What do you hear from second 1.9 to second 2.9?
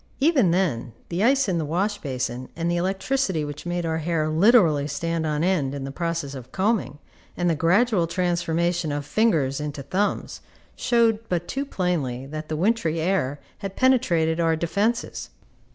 basin, and the